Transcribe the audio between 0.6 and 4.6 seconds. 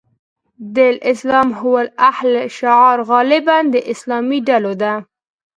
د الاسلام هو الحل شعار غالباً د اسلامي